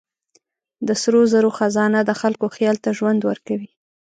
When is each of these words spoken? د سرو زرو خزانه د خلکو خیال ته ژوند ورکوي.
د 0.87 0.89
سرو 1.01 1.21
زرو 1.33 1.49
خزانه 1.57 1.99
د 2.05 2.11
خلکو 2.21 2.45
خیال 2.55 2.77
ته 2.83 2.89
ژوند 2.97 3.21
ورکوي. 3.29 3.69